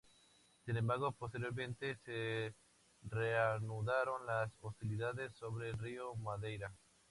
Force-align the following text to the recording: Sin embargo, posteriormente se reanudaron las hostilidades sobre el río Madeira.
Sin 0.65 0.77
embargo, 0.77 1.11
posteriormente 1.11 1.95
se 1.97 2.55
reanudaron 3.03 4.25
las 4.25 4.51
hostilidades 4.61 5.31
sobre 5.35 5.69
el 5.69 5.77
río 5.77 6.15
Madeira. 6.15 6.73